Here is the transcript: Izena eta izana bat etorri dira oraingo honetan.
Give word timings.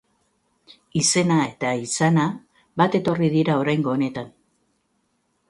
Izena 1.01 1.37
eta 1.49 1.73
izana 1.81 2.25
bat 2.83 2.99
etorri 3.01 3.31
dira 3.37 3.59
oraingo 3.67 3.95
honetan. 3.95 4.35